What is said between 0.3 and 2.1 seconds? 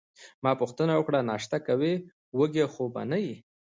ما پوښتنه وکړه: ناشته کوې،